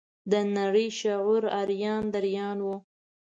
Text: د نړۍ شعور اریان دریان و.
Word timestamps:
د 0.31 0.33
نړۍ 0.57 0.87
شعور 0.99 1.43
اریان 1.61 2.03
دریان 2.13 2.57
و. 2.65 2.67